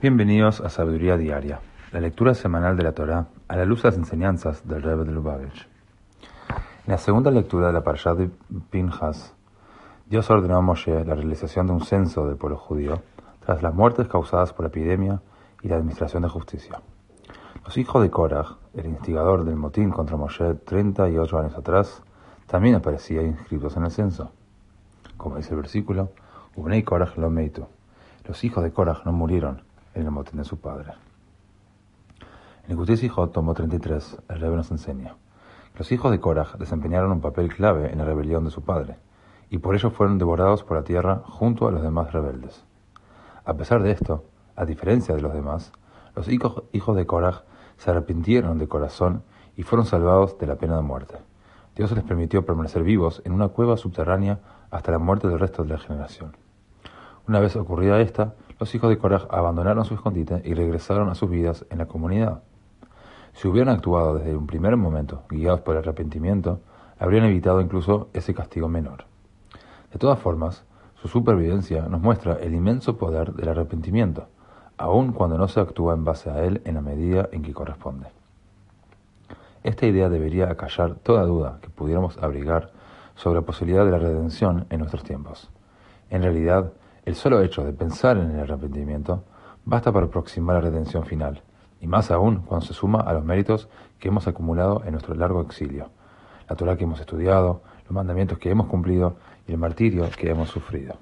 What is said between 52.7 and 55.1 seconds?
vivos en una cueva subterránea hasta la